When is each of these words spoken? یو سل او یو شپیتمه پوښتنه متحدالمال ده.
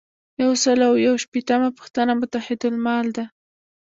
یو 0.43 0.51
سل 0.63 0.79
او 0.89 0.93
یو 1.07 1.15
شپیتمه 1.23 1.69
پوښتنه 1.77 2.11
متحدالمال 2.21 3.05
ده. 3.15 3.25